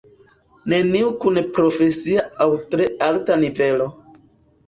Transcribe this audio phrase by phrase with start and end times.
[0.71, 3.91] Neniu kun profesia aŭ tre alta nivelo.